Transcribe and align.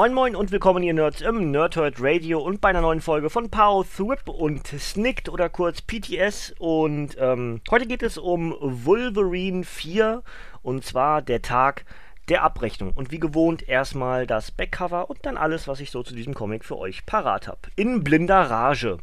Moin 0.00 0.14
Moin 0.14 0.34
und 0.34 0.50
willkommen 0.50 0.82
ihr 0.82 0.94
Nerds 0.94 1.20
im 1.20 1.50
Nerdhurt 1.50 1.96
Radio 1.98 2.40
und 2.40 2.62
bei 2.62 2.70
einer 2.70 2.80
neuen 2.80 3.02
Folge 3.02 3.28
von 3.28 3.50
Pow, 3.50 3.86
Thwip 3.86 4.30
und 4.30 4.66
Snicked 4.66 5.28
oder 5.28 5.50
kurz 5.50 5.82
PTS 5.82 6.54
und 6.58 7.18
ähm, 7.18 7.60
heute 7.70 7.86
geht 7.86 8.02
es 8.02 8.16
um 8.16 8.56
Wolverine 8.60 9.62
4 9.62 10.22
und 10.62 10.86
zwar 10.86 11.20
der 11.20 11.42
Tag 11.42 11.84
der 12.30 12.44
Abrechnung 12.44 12.92
und 12.94 13.10
wie 13.10 13.20
gewohnt 13.20 13.68
erstmal 13.68 14.26
das 14.26 14.50
Backcover 14.50 15.10
und 15.10 15.18
dann 15.26 15.36
alles, 15.36 15.68
was 15.68 15.80
ich 15.80 15.90
so 15.90 16.02
zu 16.02 16.14
diesem 16.14 16.32
Comic 16.32 16.64
für 16.64 16.78
euch 16.78 17.04
parat 17.04 17.46
habe. 17.46 17.60
In 17.76 18.02
blinder 18.02 18.48
Rage. 18.48 19.00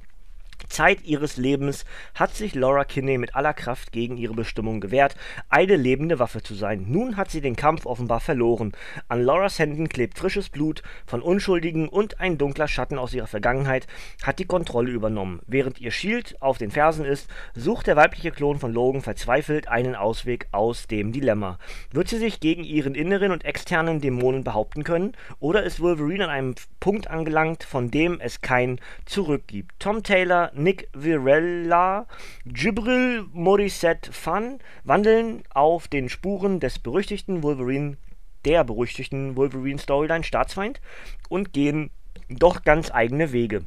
Zeit 0.78 1.06
ihres 1.06 1.38
Lebens 1.38 1.86
hat 2.14 2.36
sich 2.36 2.54
Laura 2.54 2.84
Kinney 2.84 3.18
mit 3.18 3.36
aller 3.36 3.56
Kraft 3.56 3.92
gegen 3.92 4.16
ihre 4.16 4.36
Bestimmung 4.36 4.80
gewehrt, 4.80 5.16
eine 5.50 5.76
lebende 5.76 6.20
Waffe 6.20 6.44
zu 6.44 6.54
sein. 6.54 6.86
Nun 6.88 7.18
hat 7.18 7.32
sie 7.32 7.42
den 7.42 7.56
Kampf 7.56 7.88
offenbar 7.88 8.20
verloren. 8.20 8.74
An 9.08 9.24
Lauras 9.24 9.58
Händen 9.58 9.90
klebt 9.90 10.20
frisches 10.20 10.50
Blut 10.50 10.84
von 11.08 11.24
Unschuldigen 11.24 11.90
und 11.90 12.20
ein 12.20 12.38
dunkler 12.38 12.68
Schatten 12.68 13.00
aus 13.00 13.16
ihrer 13.16 13.26
Vergangenheit 13.26 13.88
hat 14.22 14.38
die 14.38 14.46
Kontrolle 14.46 14.92
übernommen. 14.92 15.40
Während 15.48 15.82
ihr 15.82 15.90
Shield 15.90 16.40
auf 16.44 16.60
den 16.60 16.70
Fersen 16.70 17.06
ist, 17.06 17.28
sucht 17.56 17.88
der 17.88 17.96
weibliche 17.96 18.30
Klon 18.30 18.60
von 18.60 18.72
Logan 18.72 19.02
verzweifelt 19.02 19.68
einen 19.68 19.96
Ausweg 19.96 20.48
aus 20.52 20.86
dem 20.86 21.12
Dilemma. 21.12 21.58
Wird 21.90 22.10
sie 22.10 22.20
sich 22.20 22.40
gegen 22.40 22.64
ihren 22.64 22.94
inneren 22.94 23.32
und 23.32 23.46
externen 23.46 24.00
Dämonen 24.00 24.44
behaupten 24.44 24.84
können? 24.84 25.14
Oder 25.40 25.64
ist 25.64 25.80
Wolverine 25.80 26.26
an 26.26 26.30
einem 26.30 26.56
Punkt 26.80 27.10
angelangt, 27.10 27.64
von 27.64 27.90
dem 27.90 28.20
es 28.22 28.42
kein 28.42 28.80
Zurück 29.06 29.48
gibt? 29.48 29.80
Tom 29.80 30.04
Taylor 30.04 30.52
Nick 30.68 30.90
Virella, 30.92 32.08
Jibril 32.44 33.26
Morissette 33.32 34.12
Fan 34.12 34.60
wandeln 34.84 35.44
auf 35.54 35.88
den 35.88 36.10
Spuren 36.10 36.60
des 36.60 36.78
berüchtigten 36.78 37.42
Wolverine, 37.42 37.96
der 38.44 38.66
berüchtigten 38.66 39.38
Wolverine-Storyline 39.38 40.26
Staatsfeind 40.26 40.82
und 41.30 41.54
gehen 41.54 41.90
doch 42.28 42.64
ganz 42.64 42.92
eigene 42.92 43.32
Wege. 43.32 43.64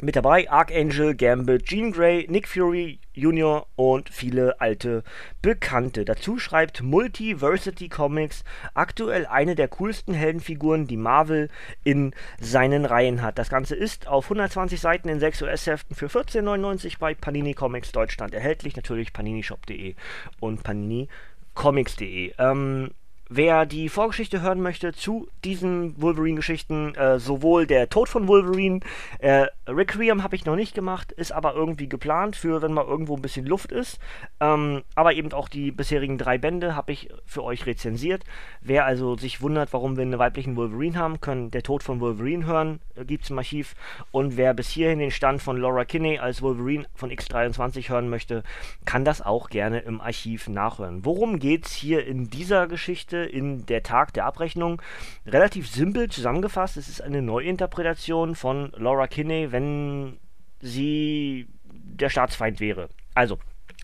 Mit 0.00 0.14
dabei 0.14 0.48
Archangel, 0.48 1.16
Gambit, 1.16 1.64
Jean 1.64 1.90
Grey, 1.90 2.24
Nick 2.30 2.46
Fury 2.46 3.00
Jr. 3.14 3.66
und 3.74 4.08
viele 4.08 4.60
alte 4.60 5.02
Bekannte. 5.42 6.04
Dazu 6.04 6.38
schreibt 6.38 6.84
Multiversity 6.84 7.88
Comics 7.88 8.44
aktuell 8.74 9.26
eine 9.26 9.56
der 9.56 9.66
coolsten 9.66 10.14
Heldenfiguren, 10.14 10.86
die 10.86 10.96
Marvel 10.96 11.48
in 11.82 12.14
seinen 12.40 12.84
Reihen 12.84 13.22
hat. 13.22 13.38
Das 13.38 13.48
Ganze 13.48 13.74
ist 13.74 14.06
auf 14.06 14.26
120 14.26 14.80
Seiten 14.80 15.08
in 15.08 15.18
6 15.18 15.42
US-Heften 15.42 15.96
für 15.96 16.06
14,99 16.06 17.00
bei 17.00 17.14
Panini 17.14 17.54
Comics 17.54 17.90
Deutschland 17.90 18.32
erhältlich. 18.34 18.76
Natürlich 18.76 19.12
paninishop.de 19.12 19.96
und 20.38 20.62
paninicomics.de. 20.62 22.34
Ähm, 22.38 22.92
Wer 23.30 23.66
die 23.66 23.90
Vorgeschichte 23.90 24.40
hören 24.40 24.62
möchte 24.62 24.94
zu 24.94 25.28
diesen 25.44 26.00
Wolverine-Geschichten, 26.00 26.94
äh, 26.94 27.18
sowohl 27.18 27.66
der 27.66 27.90
Tod 27.90 28.08
von 28.08 28.26
Wolverine, 28.26 28.80
äh, 29.18 29.48
Requiem 29.66 30.22
habe 30.22 30.34
ich 30.34 30.46
noch 30.46 30.56
nicht 30.56 30.74
gemacht, 30.74 31.12
ist 31.12 31.32
aber 31.32 31.52
irgendwie 31.52 31.90
geplant 31.90 32.36
für, 32.36 32.62
wenn 32.62 32.72
mal 32.72 32.86
irgendwo 32.86 33.16
ein 33.16 33.20
bisschen 33.20 33.44
Luft 33.44 33.70
ist. 33.70 33.98
Ähm, 34.40 34.82
aber 34.94 35.12
eben 35.12 35.30
auch 35.34 35.50
die 35.50 35.70
bisherigen 35.70 36.16
drei 36.16 36.38
Bände 36.38 36.74
habe 36.74 36.92
ich 36.92 37.10
für 37.26 37.44
euch 37.44 37.66
rezensiert. 37.66 38.24
Wer 38.62 38.86
also 38.86 39.14
sich 39.18 39.42
wundert, 39.42 39.74
warum 39.74 39.98
wir 39.98 40.02
einen 40.02 40.18
weiblichen 40.18 40.56
Wolverine 40.56 40.96
haben, 40.96 41.20
können 41.20 41.50
der 41.50 41.62
Tod 41.62 41.82
von 41.82 42.00
Wolverine 42.00 42.46
hören, 42.46 42.80
äh, 42.94 43.04
gibt 43.04 43.24
es 43.24 43.30
im 43.30 43.36
Archiv. 43.36 43.74
Und 44.10 44.38
wer 44.38 44.54
bis 44.54 44.70
hierhin 44.70 45.00
den 45.00 45.10
Stand 45.10 45.42
von 45.42 45.58
Laura 45.58 45.84
Kinney 45.84 46.18
als 46.18 46.40
Wolverine 46.40 46.86
von 46.94 47.10
X23 47.10 47.90
hören 47.90 48.08
möchte, 48.08 48.42
kann 48.86 49.04
das 49.04 49.20
auch 49.20 49.50
gerne 49.50 49.80
im 49.80 50.00
Archiv 50.00 50.48
nachhören. 50.48 51.04
Worum 51.04 51.38
geht 51.38 51.66
es 51.66 51.74
hier 51.74 52.06
in 52.06 52.30
dieser 52.30 52.66
Geschichte? 52.68 53.17
In 53.24 53.66
der 53.66 53.82
Tag 53.82 54.12
der 54.14 54.24
Abrechnung. 54.24 54.82
Relativ 55.26 55.68
simpel 55.68 56.08
zusammengefasst, 56.08 56.76
es 56.76 56.88
ist 56.88 57.00
eine 57.00 57.22
Neuinterpretation 57.22 58.34
von 58.34 58.72
Laura 58.76 59.06
Kinney, 59.06 59.52
wenn 59.52 60.18
sie 60.60 61.48
der 61.64 62.10
Staatsfeind 62.10 62.60
wäre. 62.60 62.88
Also, 63.14 63.38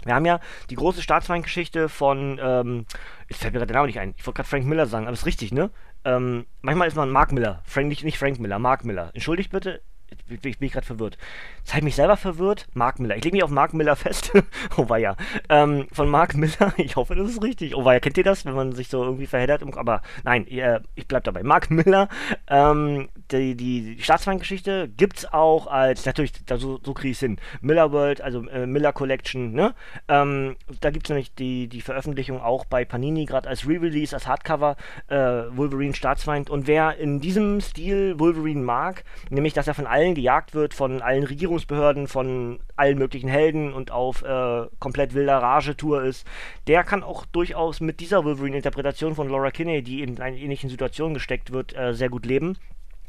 wir 0.04 0.14
haben 0.14 0.26
ja 0.26 0.40
die 0.70 0.76
große 0.76 1.02
Staatsfeindgeschichte 1.02 1.88
von, 1.88 2.38
ähm, 2.42 2.86
jetzt 3.28 3.40
fällt 3.40 3.54
mir 3.54 3.60
gerade 3.60 3.72
der 3.72 3.76
Name 3.76 3.86
nicht 3.86 4.00
ein, 4.00 4.14
ich 4.16 4.26
wollte 4.26 4.38
gerade 4.38 4.48
Frank 4.48 4.66
Miller 4.66 4.86
sagen, 4.86 5.06
aber 5.06 5.14
ist 5.14 5.26
richtig, 5.26 5.52
ne? 5.52 5.70
Ähm, 6.04 6.46
manchmal 6.60 6.88
ist 6.88 6.96
man 6.96 7.10
Mark 7.10 7.32
Miller, 7.32 7.62
Frank, 7.64 7.88
nicht, 7.88 8.04
nicht 8.04 8.18
Frank 8.18 8.38
Miller, 8.38 8.58
Mark 8.58 8.84
Miller. 8.84 9.10
Entschuldigt 9.14 9.50
bitte, 9.50 9.80
ich 10.28 10.58
bin 10.58 10.70
gerade 10.70 10.86
verwirrt. 10.86 11.18
Ich 11.66 11.82
mich 11.82 11.96
selber 11.96 12.16
verwirrt. 12.16 12.66
Mark 12.74 12.98
Miller. 12.98 13.16
Ich 13.16 13.24
lege 13.24 13.36
mich 13.36 13.42
auf 13.42 13.50
Mark 13.50 13.74
Miller 13.74 13.96
fest. 13.96 14.32
oh 14.76 14.88
weia. 14.88 15.16
Ähm, 15.48 15.86
von 15.92 16.08
Mark 16.08 16.34
Miller. 16.34 16.72
Ich 16.84 16.96
hoffe, 16.96 17.14
das 17.14 17.30
ist 17.30 17.42
richtig. 17.42 17.74
Oh 17.74 17.84
weia. 17.84 18.00
Kennt 18.00 18.18
ihr 18.18 18.24
das, 18.24 18.44
wenn 18.44 18.54
man 18.54 18.72
sich 18.72 18.88
so 18.88 19.02
irgendwie 19.02 19.26
verheddert? 19.26 19.62
Aber 19.76 20.02
nein, 20.24 20.46
äh, 20.48 20.80
ich 20.94 21.06
bleib 21.06 21.24
dabei. 21.24 21.42
Mark 21.42 21.70
Miller. 21.70 22.08
Ähm, 22.48 23.08
die, 23.30 23.54
die 23.56 23.96
Staatsfeindgeschichte 24.00 24.88
gibt 24.88 25.18
es 25.18 25.32
auch 25.32 25.66
als, 25.66 26.04
natürlich, 26.04 26.32
da, 26.44 26.58
so, 26.58 26.78
so 26.82 26.94
kriege 26.94 27.10
ich 27.10 27.16
es 27.16 27.20
hin. 27.20 27.38
Miller 27.60 27.92
World, 27.92 28.20
also 28.20 28.46
äh, 28.48 28.66
Miller 28.66 28.92
Collection, 28.92 29.52
ne? 29.52 29.74
Ähm, 30.08 30.56
da 30.80 30.90
gibt 30.90 31.06
es 31.06 31.10
nämlich 31.10 31.34
die, 31.34 31.68
die 31.68 31.80
Veröffentlichung 31.80 32.40
auch 32.40 32.64
bei 32.64 32.84
Panini, 32.84 33.24
gerade 33.24 33.48
als 33.48 33.66
Re-Release, 33.66 34.14
als 34.14 34.26
Hardcover, 34.26 34.76
äh, 35.08 35.16
Wolverine 35.16 35.94
Staatsfeind. 35.94 36.50
Und 36.50 36.66
wer 36.66 36.96
in 36.96 37.20
diesem 37.20 37.60
Stil 37.60 38.18
Wolverine 38.18 38.62
mag, 38.62 39.04
nämlich, 39.30 39.54
dass 39.54 39.66
er 39.66 39.74
von 39.74 39.86
allen 39.94 40.14
gejagt 40.14 40.54
wird, 40.54 40.74
von 40.74 41.00
allen 41.00 41.24
Regierungsbehörden, 41.24 42.08
von 42.08 42.58
allen 42.74 42.98
möglichen 42.98 43.28
Helden 43.28 43.72
und 43.72 43.92
auf 43.92 44.22
äh, 44.22 44.66
komplett 44.80 45.14
wilder 45.14 45.38
Rage-Tour 45.38 46.02
ist, 46.02 46.26
der 46.66 46.82
kann 46.82 47.04
auch 47.04 47.24
durchaus 47.26 47.80
mit 47.80 48.00
dieser 48.00 48.24
Wolverine-Interpretation 48.24 49.14
von 49.14 49.28
Laura 49.28 49.52
Kinney, 49.52 49.82
die 49.82 50.02
in 50.02 50.20
einer 50.20 50.36
ähnlichen 50.36 50.68
Situation 50.68 51.14
gesteckt 51.14 51.52
wird, 51.52 51.76
äh, 51.76 51.94
sehr 51.94 52.08
gut 52.08 52.26
leben 52.26 52.58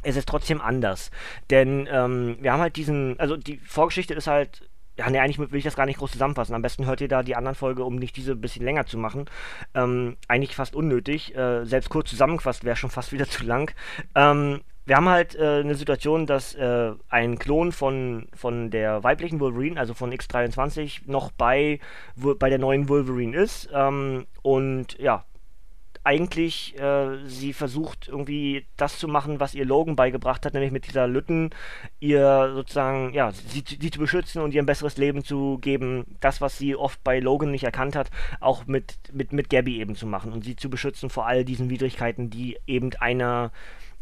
es 0.07 0.15
ist 0.15 0.29
trotzdem 0.29 0.61
anders. 0.61 1.09
Denn 1.49 1.89
ähm, 1.91 2.37
wir 2.39 2.53
haben 2.53 2.61
halt 2.61 2.75
diesen, 2.75 3.19
also 3.19 3.37
die 3.37 3.57
Vorgeschichte 3.57 4.13
ist 4.13 4.27
halt 4.27 4.61
ja, 4.97 5.09
ne, 5.09 5.19
eigentlich 5.21 5.39
will 5.39 5.57
ich 5.57 5.63
das 5.63 5.75
gar 5.75 5.85
nicht 5.85 5.99
groß 5.99 6.11
zusammenfassen. 6.11 6.55
Am 6.55 6.61
besten 6.61 6.85
hört 6.85 7.01
ihr 7.01 7.07
da 7.07 7.21
die 7.21 7.35
anderen 7.35 7.55
Folge, 7.55 7.83
um 7.83 7.95
nicht 7.95 8.15
diese 8.15 8.31
ein 8.31 8.41
bisschen 8.41 8.63
länger 8.63 8.85
zu 8.85 8.97
machen. 8.97 9.25
Ähm, 9.73 10.15
eigentlich 10.27 10.55
fast 10.55 10.75
unnötig. 10.75 11.35
Äh, 11.35 11.65
selbst 11.65 11.89
kurz 11.89 12.09
zusammengefasst 12.09 12.63
wäre 12.63 12.75
schon 12.75 12.89
fast 12.89 13.11
wieder 13.11 13.25
zu 13.29 13.43
lang. 13.43 13.73
Ähm, 14.15 14.61
wir 14.85 14.95
haben 14.95 15.09
halt 15.09 15.35
äh, 15.35 15.59
eine 15.59 15.75
Situation, 15.75 16.25
dass 16.25 16.53
äh, 16.55 16.91
ein 17.09 17.39
Klon 17.39 17.71
von, 17.71 18.27
von 18.35 18.69
der 18.69 19.03
weiblichen 19.03 19.39
Wolverine, 19.39 19.79
also 19.79 19.93
von 19.93 20.13
X23, 20.13 21.01
noch 21.05 21.31
bei, 21.31 21.79
bei 22.15 22.49
der 22.49 22.59
neuen 22.59 22.87
Wolverine 22.87 23.35
ist. 23.35 23.69
Ähm, 23.73 24.27
und 24.43 24.97
ja, 24.99 25.25
eigentlich 26.05 26.77
äh, 26.79 27.17
sie 27.25 27.51
versucht 27.51 28.07
irgendwie 28.07 28.67
das 28.77 28.99
zu 28.99 29.07
machen, 29.07 29.39
was 29.39 29.55
ihr 29.55 29.65
Logan 29.65 29.95
beigebracht 29.95 30.45
hat, 30.45 30.53
nämlich 30.53 30.71
mit 30.71 30.87
dieser 30.87 31.07
Lütten 31.07 31.49
ihr 31.99 32.51
sozusagen, 32.53 33.11
ja, 33.13 33.31
sie, 33.31 33.63
sie 33.67 33.89
zu 33.89 33.99
beschützen 33.99 34.43
und 34.43 34.53
ihr 34.53 34.61
ein 34.61 34.67
besseres 34.67 34.97
Leben 34.97 35.23
zu 35.23 35.57
geben. 35.57 36.05
Das, 36.19 36.41
was 36.41 36.59
sie 36.59 36.75
oft 36.75 37.03
bei 37.03 37.19
Logan 37.19 37.49
nicht 37.49 37.63
erkannt 37.63 37.95
hat, 37.95 38.11
auch 38.39 38.67
mit, 38.67 38.99
mit, 39.13 39.33
mit 39.33 39.49
Gabby 39.49 39.79
eben 39.79 39.95
zu 39.95 40.05
machen 40.05 40.31
und 40.31 40.43
sie 40.43 40.55
zu 40.55 40.69
beschützen 40.69 41.09
vor 41.09 41.25
all 41.25 41.43
diesen 41.43 41.71
Widrigkeiten, 41.71 42.29
die 42.29 42.59
eben 42.67 42.91
einer, 42.99 43.51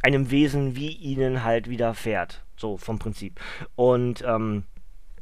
einem 0.04 0.30
Wesen 0.32 0.76
wie 0.76 0.92
ihnen 0.92 1.44
halt 1.44 1.70
widerfährt. 1.70 2.44
So 2.56 2.78
vom 2.78 3.00
Prinzip. 3.00 3.40
Und, 3.76 4.24
ähm, 4.26 4.64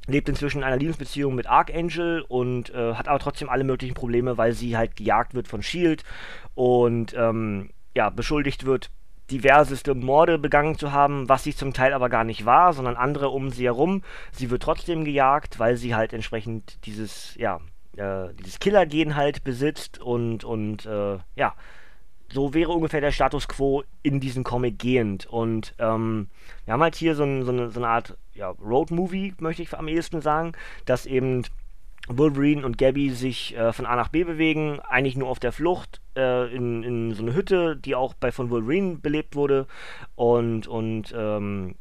lebt 0.08 0.30
inzwischen 0.30 0.60
in 0.60 0.64
einer 0.64 0.78
Liebesbeziehung 0.78 1.36
mit 1.36 1.48
Archangel 1.48 2.22
und 2.28 2.74
äh, 2.74 2.96
hat 2.96 3.08
aber 3.08 3.20
trotzdem 3.20 3.50
alle 3.50 3.64
möglichen 3.64 3.94
Probleme, 3.94 4.38
weil 4.38 4.54
sie 4.54 4.78
halt 4.78 4.96
gejagt 4.96 5.34
wird 5.34 5.48
von 5.48 5.62
Shield 5.62 6.04
und 6.56 7.14
ähm, 7.16 7.70
ja, 7.96 8.10
beschuldigt 8.10 8.66
wird, 8.66 8.90
diverseste 9.30 9.96
Morde 9.96 10.38
begangen 10.38 10.78
zu 10.78 10.92
haben, 10.92 11.30
was 11.30 11.44
sie 11.44 11.56
zum 11.56 11.74
Teil 11.74 11.94
aber 11.94 12.10
gar 12.10 12.24
nicht 12.24 12.46
war, 12.46 12.74
sondern 12.74 12.98
andere 12.98 13.30
um 13.30 13.50
sie 13.50 13.66
herum. 13.66 14.04
Sie 14.32 14.50
wird 14.50 14.64
trotzdem 14.64 15.06
gejagt, 15.06 15.58
weil 15.60 15.78
sie 15.78 15.96
halt 15.96 16.14
entsprechend 16.14 16.86
dieses, 16.86 17.36
ja, 17.36 17.60
äh, 17.96 18.34
dieses 18.40 18.60
Killer-Gen 18.60 19.16
halt 19.16 19.44
besitzt 19.44 20.00
und, 20.00 20.44
und 20.44 20.86
äh, 20.86 21.20
ja, 21.36 21.56
so 22.34 22.54
wäre 22.54 22.72
ungefähr 22.72 23.02
der 23.02 23.12
Status 23.12 23.48
quo 23.48 23.84
in 24.04 24.20
diesem 24.20 24.44
Comic 24.44 24.80
gehend. 24.80 25.26
Und 25.26 25.74
ähm, 25.80 26.28
wir 26.66 26.74
haben 26.74 26.82
halt 26.82 26.96
hier 26.96 27.16
so, 27.16 27.24
ein, 27.24 27.44
so, 27.44 27.52
eine, 27.52 27.70
so 27.70 27.80
eine, 27.80 27.88
Art 27.88 28.18
ja, 28.34 28.50
Road-Movie, 28.50 29.36
möchte 29.40 29.62
ich 29.62 29.78
am 29.78 29.88
ehesten 29.88 30.22
sagen, 30.22 30.54
dass 30.86 31.06
eben 31.06 31.44
Wolverine 32.08 32.66
und 32.66 32.78
Gabby 32.78 33.12
sich 33.12 33.56
äh, 33.56 33.74
von 33.74 33.86
A 33.86 33.96
nach 33.96 34.10
B 34.10 34.24
bewegen, 34.24 34.80
eigentlich 34.80 35.16
nur 35.16 35.30
auf 35.30 35.40
der 35.40 35.52
Flucht, 35.52 36.02
äh, 36.16 36.54
in, 36.54 36.84
in 36.84 37.14
so 37.14 37.22
eine 37.22 37.34
Hütte, 37.34 37.76
die 37.78 37.96
auch 37.96 38.14
bei 38.14 38.32
von 38.32 38.50
Wolverine 38.50 38.96
belebt 38.96 39.36
wurde. 39.36 39.68
Und, 40.16 40.68
und 40.68 41.14
ähm, 41.16 41.76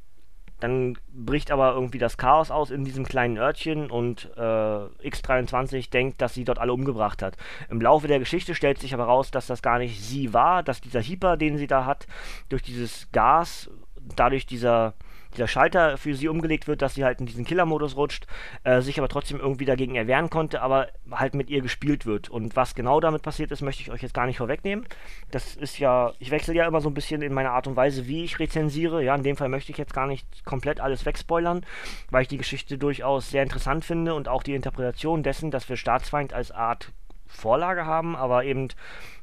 dann 0.60 0.96
bricht 1.12 1.50
aber 1.50 1.74
irgendwie 1.74 1.98
das 1.98 2.16
Chaos 2.16 2.50
aus 2.50 2.70
in 2.70 2.84
diesem 2.84 3.04
kleinen 3.04 3.38
Örtchen 3.38 3.90
und 3.90 4.30
äh, 4.36 4.40
X23 4.40 5.90
denkt, 5.90 6.20
dass 6.20 6.34
sie 6.34 6.44
dort 6.44 6.58
alle 6.58 6.72
umgebracht 6.72 7.22
hat. 7.22 7.36
Im 7.68 7.80
Laufe 7.80 8.08
der 8.08 8.18
Geschichte 8.18 8.54
stellt 8.54 8.78
sich 8.78 8.94
aber 8.94 9.04
raus, 9.04 9.30
dass 9.30 9.46
das 9.46 9.62
gar 9.62 9.78
nicht 9.78 10.00
sie 10.00 10.32
war, 10.32 10.62
dass 10.62 10.80
dieser 10.80 11.02
Hyper, 11.02 11.36
den 11.36 11.56
sie 11.58 11.66
da 11.66 11.84
hat, 11.84 12.06
durch 12.48 12.62
dieses 12.62 13.10
Gas, 13.12 13.70
dadurch 14.16 14.46
dieser 14.46 14.94
dieser 15.34 15.48
Schalter 15.48 15.96
für 15.98 16.14
sie 16.14 16.28
umgelegt 16.28 16.68
wird, 16.68 16.82
dass 16.82 16.94
sie 16.94 17.04
halt 17.04 17.20
in 17.20 17.26
diesen 17.26 17.44
Killer-Modus 17.44 17.96
rutscht, 17.96 18.26
äh, 18.64 18.80
sich 18.80 18.98
aber 18.98 19.08
trotzdem 19.08 19.38
irgendwie 19.38 19.64
dagegen 19.64 19.94
erwehren 19.94 20.30
konnte, 20.30 20.62
aber 20.62 20.88
halt 21.10 21.34
mit 21.34 21.50
ihr 21.50 21.62
gespielt 21.62 22.06
wird. 22.06 22.28
Und 22.28 22.56
was 22.56 22.74
genau 22.74 23.00
damit 23.00 23.22
passiert 23.22 23.50
ist, 23.50 23.62
möchte 23.62 23.82
ich 23.82 23.90
euch 23.90 24.02
jetzt 24.02 24.14
gar 24.14 24.26
nicht 24.26 24.38
vorwegnehmen. 24.38 24.86
Das 25.30 25.56
ist 25.56 25.78
ja, 25.78 26.12
ich 26.18 26.30
wechsle 26.30 26.54
ja 26.54 26.66
immer 26.66 26.80
so 26.80 26.88
ein 26.88 26.94
bisschen 26.94 27.22
in 27.22 27.32
meiner 27.32 27.52
Art 27.52 27.66
und 27.66 27.76
Weise, 27.76 28.06
wie 28.06 28.24
ich 28.24 28.38
rezensiere. 28.38 29.02
Ja, 29.02 29.14
in 29.14 29.22
dem 29.22 29.36
Fall 29.36 29.48
möchte 29.48 29.72
ich 29.72 29.78
jetzt 29.78 29.94
gar 29.94 30.06
nicht 30.06 30.44
komplett 30.44 30.80
alles 30.80 31.06
wegspoilern, 31.06 31.64
weil 32.10 32.22
ich 32.22 32.28
die 32.28 32.38
Geschichte 32.38 32.78
durchaus 32.78 33.30
sehr 33.30 33.42
interessant 33.42 33.84
finde 33.84 34.14
und 34.14 34.28
auch 34.28 34.42
die 34.42 34.54
Interpretation 34.54 35.22
dessen, 35.22 35.50
dass 35.50 35.68
wir 35.68 35.76
Staatsfeind 35.76 36.32
als 36.32 36.50
Art 36.50 36.92
Vorlage 37.26 37.86
haben, 37.86 38.16
aber 38.16 38.44
eben 38.44 38.68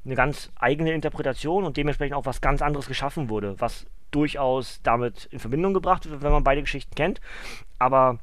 eine 0.06 0.16
ganz 0.16 0.52
eigene 0.56 0.94
Interpretation 0.94 1.66
und 1.66 1.78
dementsprechend 1.78 2.16
auch 2.16 2.26
was 2.26 2.42
ganz 2.42 2.62
anderes 2.62 2.88
geschaffen 2.88 3.30
wurde, 3.30 3.60
was 3.60 3.86
durchaus 4.12 4.82
damit 4.84 5.26
in 5.32 5.40
Verbindung 5.40 5.74
gebracht 5.74 6.10
wird, 6.10 6.22
wenn 6.22 6.32
man 6.32 6.44
beide 6.44 6.62
Geschichten 6.62 6.96
kennt, 6.96 7.22
aber 7.80 8.20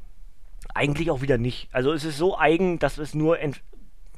eigentlich 0.74 1.10
auch 1.10 1.22
wieder 1.22 1.38
nicht. 1.38 1.68
Also 1.72 1.92
es 1.92 2.04
ist 2.04 2.18
so 2.18 2.38
eigen, 2.38 2.78
dass 2.78 2.98
es 2.98 3.14
nur 3.14 3.38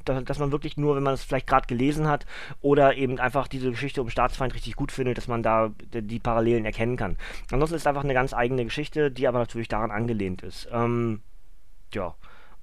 dass 0.05 0.39
man 0.39 0.53
wirklich 0.53 0.77
nur, 0.77 0.95
wenn 0.95 1.03
man 1.03 1.15
es 1.15 1.25
vielleicht 1.25 1.49
gerade 1.49 1.67
gelesen 1.67 2.07
hat 2.07 2.27
oder 2.61 2.95
eben 2.95 3.19
einfach 3.19 3.49
diese 3.49 3.73
Geschichte 3.73 4.01
um 4.01 4.09
Staatsfeind 4.09 4.55
richtig 4.55 4.77
gut 4.77 4.93
findet, 4.93 5.19
dass 5.19 5.27
man 5.27 5.43
da 5.43 5.73
die 5.93 6.21
Parallelen 6.21 6.65
erkennen 6.65 6.97
kann. 6.97 7.17
Ansonsten 7.51 7.75
ist 7.75 7.83
es 7.83 7.87
einfach 7.89 8.05
eine 8.05 8.15
ganz 8.15 8.33
eigene 8.33 8.65
Geschichte, 8.65 9.11
die 9.11 9.27
aber 9.27 9.41
natürlich 9.41 9.67
daran 9.67 9.91
angelehnt 9.91 10.43
ist. 10.43 10.69
Ähm, 10.71 11.23
ja 11.93 12.15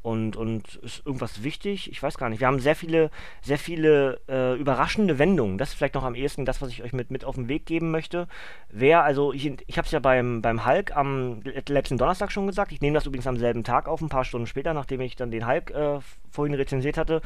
und, 0.03 0.35
und 0.35 0.75
ist 0.75 1.05
irgendwas 1.05 1.44
wichtig? 1.44 1.89
Ich 1.89 2.03
weiß 2.03 2.17
gar 2.17 2.29
nicht. 2.29 2.41
Wir 2.41 2.47
haben 2.47 2.59
sehr 2.59 2.75
viele, 2.75 3.09
sehr 3.41 3.57
viele 3.57 4.19
äh, 4.27 4.53
überraschende 4.59 5.17
Wendungen. 5.17 5.57
Das 5.57 5.69
ist 5.69 5.75
vielleicht 5.75 5.95
noch 5.95 6.03
am 6.03 6.13
ehesten 6.13 6.44
das, 6.44 6.61
was 6.61 6.69
ich 6.69 6.83
euch 6.83 6.91
mit, 6.91 7.09
mit 7.09 7.23
auf 7.23 7.35
den 7.35 7.47
Weg 7.47 7.65
geben 7.65 7.89
möchte. 7.89 8.27
Wer, 8.69 9.03
also 9.03 9.31
ich, 9.31 9.53
ich 9.65 9.77
habe 9.77 9.85
es 9.85 9.91
ja 9.91 10.00
beim, 10.00 10.41
beim 10.41 10.65
Hulk 10.65 10.95
am 10.95 11.41
letzten 11.41 11.97
Donnerstag 11.97 12.33
schon 12.33 12.47
gesagt. 12.47 12.73
Ich 12.73 12.81
nehme 12.81 12.95
das 12.95 13.05
übrigens 13.05 13.27
am 13.27 13.38
selben 13.38 13.63
Tag 13.63 13.88
auf, 13.88 14.01
ein 14.01 14.09
paar 14.09 14.25
Stunden 14.25 14.45
später, 14.45 14.73
nachdem 14.73 15.00
ich 15.00 15.15
dann 15.15 15.31
den 15.31 15.47
Hulk 15.47 15.71
äh, 15.71 16.00
vorhin 16.29 16.53
rezensiert 16.53 16.97
hatte. 16.97 17.21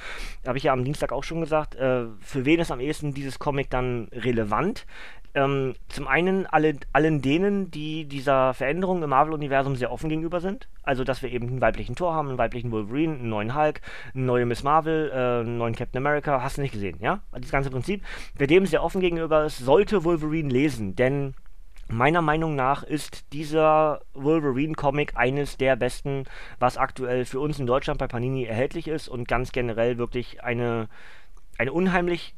Habe 0.46 0.60
ich 0.60 0.66
ja 0.66 0.74
am 0.74 0.86
Dienstag 0.86 1.12
auch 1.12 1.24
schon 1.24 1.42
gesagt. 1.42 1.74
Äh, 1.76 2.06
für 2.22 2.46
wen 2.46 2.60
ist 2.60 2.72
am 2.72 2.80
ehesten 2.80 3.12
dieses 3.12 3.40
Comic 3.40 3.72
dann 3.72 4.08
relevant? 4.12 4.86
Ähm, 5.38 5.76
zum 5.88 6.08
einen 6.08 6.48
alle, 6.48 6.78
allen 6.94 7.22
denen, 7.22 7.70
die 7.70 8.06
dieser 8.06 8.56
Veränderung 8.56 9.04
im 9.04 9.12
Marvel-Universum 9.12 9.76
sehr 9.76 9.92
offen 9.92 10.10
gegenüber 10.10 10.42
sind. 10.42 10.68
Also, 10.82 11.04
dass 11.04 11.22
wir 11.22 11.32
eben 11.32 11.48
einen 11.48 11.62
weiblichen 11.62 11.96
Thor 11.96 12.16
haben, 12.16 12.30
einen 12.30 12.40
weiblichen 12.40 12.72
Wolverine, 12.72 13.14
einen 13.14 13.30
neuen 13.30 13.54
Hulk, 13.54 13.82
eine 14.16 14.24
neue 14.24 14.48
Miss 14.48 14.64
Marvel, 14.64 15.12
äh, 15.12 15.42
einen 15.42 15.60
neuen 15.60 15.76
Captain 15.76 16.00
America. 16.00 16.42
Hast 16.42 16.58
du 16.58 16.62
nicht 16.62 16.72
gesehen, 16.72 16.98
ja? 17.02 17.22
Das 17.32 17.52
ganze 17.52 17.70
Prinzip. 17.70 18.04
Wer 18.36 18.48
dem 18.48 18.66
sehr 18.66 18.84
offen 18.84 19.00
gegenüber 19.00 19.46
ist, 19.46 19.60
sollte 19.60 20.04
Wolverine 20.04 20.50
lesen, 20.50 20.96
denn 20.96 21.36
Meiner 21.90 22.22
Meinung 22.22 22.54
nach 22.54 22.84
ist 22.84 23.32
dieser 23.32 24.02
Wolverine-Comic 24.14 25.16
eines 25.16 25.56
der 25.56 25.78
besten, 25.78 26.26
was 26.60 26.76
aktuell 26.76 27.24
für 27.24 27.40
uns 27.40 27.60
in 27.60 27.66
Deutschland 27.66 27.98
bei 27.98 28.08
Panini 28.08 28.44
erhältlich 28.44 28.90
ist 28.90 29.08
und 29.08 29.26
ganz 29.26 29.54
generell 29.54 29.98
wirklich 29.98 30.44
eine, 30.44 30.90
eine 31.58 31.72
unheimlich 31.72 32.36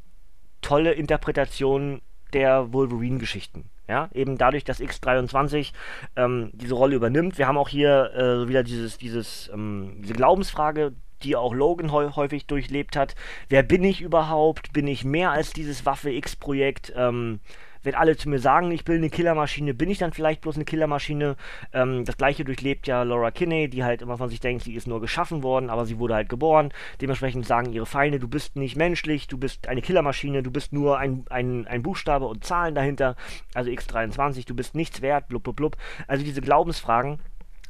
tolle 0.62 0.92
Interpretation 0.92 2.00
der 2.34 2.74
Wolverine-Geschichten. 2.74 3.66
Ja, 3.88 4.08
eben 4.14 4.38
dadurch, 4.38 4.64
dass 4.64 4.80
X23 4.80 5.72
ähm, 6.16 6.52
diese 6.54 6.76
Rolle 6.76 6.96
übernimmt. 6.96 7.40
Wir 7.40 7.48
haben 7.48 7.58
auch 7.58 7.70
hier 7.70 8.12
äh, 8.14 8.48
wieder 8.48 8.62
dieses, 8.62 9.00
dieses, 9.00 9.50
ähm, 9.52 9.96
diese 10.02 10.14
Glaubensfrage, 10.14 10.94
die 11.24 11.36
auch 11.36 11.54
Logan 11.54 11.92
häufig 11.92 12.46
durchlebt 12.46 12.96
hat. 12.96 13.16
Wer 13.50 13.64
bin 13.64 13.84
ich 13.84 14.02
überhaupt? 14.02 14.74
Bin 14.74 14.88
ich 14.88 15.04
mehr 15.04 15.32
als 15.32 15.54
dieses 15.54 15.86
Waffe 15.86 16.12
X-Projekt? 16.12 16.94
Ähm, 16.96 17.40
wenn 17.84 17.96
alle 17.96 18.18
zu 18.18 18.30
mir 18.30 18.40
sagen, 18.40 18.72
ich 18.72 18.84
bin 18.84 18.98
eine 18.98 19.10
Killermaschine, 19.10 19.74
bin 19.74 19.90
ich 19.90 19.98
dann 19.98 20.14
vielleicht 20.14 20.42
bloß 20.42 20.56
eine 20.56 20.66
Killermaschine. 20.66 21.36
Ähm, 21.74 22.06
das 22.06 22.18
gleiche 22.18 22.44
durchlebt 22.44 22.88
ja 22.88 23.04
Laura 23.04 23.32
Kinney, 23.32 23.70
die 23.70 23.84
halt 23.84 24.02
immer 24.02 24.18
von 24.18 24.30
sich 24.30 24.40
denkt, 24.40 24.64
sie 24.64 24.76
ist 24.76 24.88
nur 24.88 25.02
geschaffen 25.02 25.44
worden, 25.44 25.70
aber 25.70 25.86
sie 25.86 26.00
wurde 26.00 26.16
halt 26.16 26.30
geboren. 26.30 26.72
Dementsprechend 27.02 27.46
sagen 27.46 27.72
ihre 27.72 27.86
Feinde, 27.86 28.20
du 28.20 28.28
bist 28.28 28.56
nicht 28.56 28.76
menschlich, 28.76 29.28
du 29.28 29.38
bist 29.38 29.68
eine 29.68 29.82
Killermaschine, 29.82 30.44
du 30.44 30.52
bist 30.52 30.74
nur 30.74 30.98
ein, 30.98 31.26
ein, 31.30 31.68
ein 31.68 31.84
Buchstabe 31.84 32.26
und 32.26 32.44
Zahlen 32.44 32.76
dahinter. 32.76 33.16
Also 33.54 33.70
X23, 33.70 34.46
du 34.46 34.56
bist 34.56 34.76
nichts 34.76 35.02
wert, 35.02 35.28
blub 35.28 35.44
blub 35.44 35.56
blub. 35.56 35.78
Also 36.08 36.24
diese 36.24 36.42
Glaubensfragen 36.42 37.20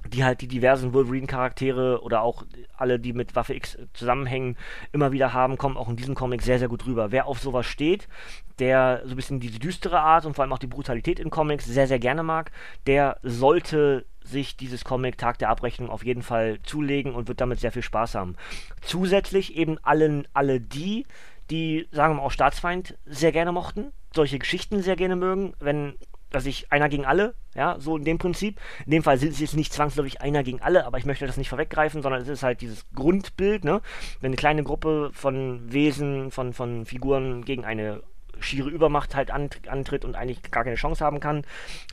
die 0.09 0.23
halt 0.23 0.41
die 0.41 0.47
diversen 0.47 0.93
Wolverine-Charaktere 0.93 2.01
oder 2.01 2.21
auch 2.21 2.43
alle, 2.75 2.99
die 2.99 3.13
mit 3.13 3.35
Waffe 3.35 3.53
X 3.53 3.77
zusammenhängen, 3.93 4.57
immer 4.91 5.11
wieder 5.11 5.33
haben, 5.33 5.57
kommen 5.57 5.77
auch 5.77 5.89
in 5.89 5.95
diesem 5.95 6.15
Comic 6.15 6.41
sehr, 6.41 6.59
sehr 6.59 6.67
gut 6.67 6.85
rüber. 6.85 7.11
Wer 7.11 7.27
auf 7.27 7.39
sowas 7.39 7.65
steht, 7.65 8.07
der 8.59 9.01
so 9.05 9.11
ein 9.11 9.15
bisschen 9.15 9.39
diese 9.39 9.59
düstere 9.59 9.99
Art 9.99 10.25
und 10.25 10.35
vor 10.35 10.43
allem 10.43 10.53
auch 10.53 10.59
die 10.59 10.67
Brutalität 10.67 11.19
in 11.19 11.29
Comics 11.29 11.65
sehr, 11.65 11.87
sehr 11.87 11.99
gerne 11.99 12.23
mag, 12.23 12.51
der 12.87 13.17
sollte 13.23 14.05
sich 14.23 14.57
dieses 14.57 14.83
Comic 14.83 15.17
Tag 15.17 15.39
der 15.39 15.49
Abrechnung 15.49 15.89
auf 15.89 16.05
jeden 16.05 16.21
Fall 16.21 16.59
zulegen 16.63 17.15
und 17.15 17.27
wird 17.27 17.41
damit 17.41 17.59
sehr 17.59 17.71
viel 17.71 17.81
Spaß 17.81 18.15
haben. 18.15 18.35
Zusätzlich 18.81 19.55
eben 19.55 19.77
allen, 19.79 20.27
alle 20.33 20.59
die, 20.59 21.05
die, 21.49 21.87
sagen 21.91 22.13
wir 22.13 22.17
mal, 22.17 22.25
auch 22.25 22.31
Staatsfeind 22.31 22.97
sehr 23.05 23.31
gerne 23.31 23.51
mochten, 23.51 23.91
solche 24.13 24.39
Geschichten 24.39 24.81
sehr 24.81 24.95
gerne 24.95 25.15
mögen, 25.15 25.53
wenn 25.59 25.95
dass 26.29 26.45
ich 26.45 26.71
einer 26.71 26.89
gegen 26.89 27.05
alle, 27.05 27.35
ja, 27.55 27.77
so 27.79 27.97
in 27.97 28.03
dem 28.03 28.17
Prinzip. 28.17 28.59
In 28.85 28.91
dem 28.91 29.03
Fall 29.03 29.17
sind 29.17 29.31
es 29.31 29.39
jetzt 29.39 29.55
nicht 29.55 29.73
zwangsläufig 29.73 30.21
einer 30.21 30.43
gegen 30.43 30.61
alle, 30.61 30.85
aber 30.85 30.97
ich 30.97 31.05
möchte 31.05 31.25
das 31.25 31.37
nicht 31.37 31.49
vorweggreifen, 31.49 32.01
sondern 32.01 32.21
es 32.21 32.27
ist 32.27 32.43
halt 32.43 32.61
dieses 32.61 32.85
Grundbild, 32.93 33.63
ne? 33.63 33.81
Wenn 34.21 34.29
eine 34.29 34.35
kleine 34.35 34.63
Gruppe 34.63 35.11
von 35.13 35.71
Wesen, 35.71 36.31
von, 36.31 36.53
von 36.53 36.85
Figuren 36.85 37.43
gegen 37.45 37.65
eine 37.65 38.03
schiere 38.39 38.69
Übermacht 38.69 39.15
halt 39.15 39.31
antritt 39.31 40.05
und 40.05 40.15
eigentlich 40.15 40.41
gar 40.49 40.63
keine 40.63 40.77
Chance 40.77 41.03
haben 41.03 41.19
kann. 41.19 41.43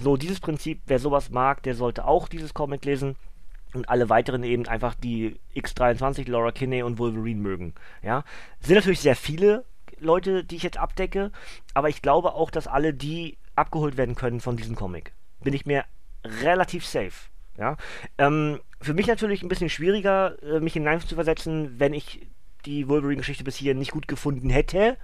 So, 0.00 0.17
dieses 0.17 0.38
Prinzip, 0.38 0.83
wer 0.87 0.99
sowas 1.00 1.31
mag, 1.31 1.62
der 1.65 1.75
sollte 1.75 2.05
auch 2.05 2.29
dieses 2.29 2.55
Comic 2.55 2.85
lesen 2.85 3.17
und 3.75 3.88
alle 3.88 4.09
weiteren 4.09 4.44
eben 4.44 4.67
einfach 4.67 4.94
die 4.94 5.37
X23, 5.55 6.31
Laura 6.31 6.53
Kinney 6.53 6.83
und 6.83 6.99
Wolverine 6.99 7.41
mögen. 7.41 7.75
Ja, 8.03 8.25
sind 8.61 8.77
natürlich 8.77 9.00
sehr 9.00 9.17
viele 9.17 9.64
Leute, 9.99 10.45
die 10.45 10.57
ich 10.57 10.62
jetzt 10.62 10.78
abdecke, 10.78 11.33
aber 11.75 11.88
ich 11.88 12.02
glaube 12.02 12.35
auch, 12.35 12.50
dass 12.50 12.66
alle 12.66 12.95
die 12.95 13.38
abgeholt 13.57 13.97
werden 13.97 14.15
können 14.15 14.41
von 14.41 14.57
diesem 14.57 14.77
Comic. 14.77 15.13
Bin 15.43 15.55
ich 15.55 15.67
mir 15.67 15.85
relativ 16.25 16.85
safe. 16.87 17.31
Ja? 17.59 17.77
Ähm, 18.19 18.61
für 18.81 18.95
mich 18.95 19.07
natürlich 19.07 19.43
ein 19.43 19.49
bisschen 19.49 19.71
schwieriger, 19.71 20.41
äh, 20.43 20.61
mich 20.61 20.75
hinein 20.75 21.01
zu 21.01 21.15
versetzen, 21.15 21.79
wenn 21.79 21.95
ich 21.95 22.27
die 22.65 22.89
Wolverine-Geschichte 22.89 23.45
bis 23.45 23.57
hier 23.57 23.75
nicht 23.75 23.93
gut 23.93 24.09
gefunden 24.09 24.51
hätte. 24.51 24.97